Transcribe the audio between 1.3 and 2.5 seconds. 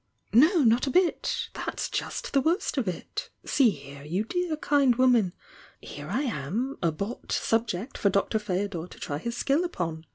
That's just the